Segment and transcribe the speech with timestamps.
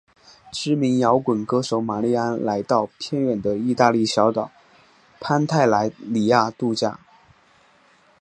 [0.51, 4.49] 知名摇滚歌手玛莉安来到偏远的义大利小岛
[5.19, 6.99] 潘泰莱里亚度假。